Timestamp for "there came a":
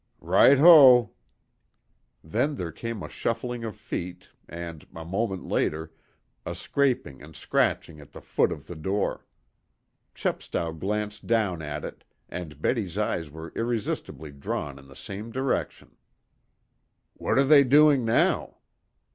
2.55-3.07